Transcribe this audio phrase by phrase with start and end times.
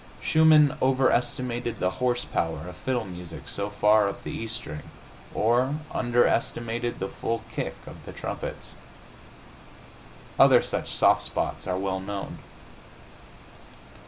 [0.19, 4.81] Schumann overestimated the horsepower of fiddle music so far up the E string
[5.31, 8.73] or underestimated the full kick of the trumpets....
[10.39, 12.39] Other such soft spots are well known.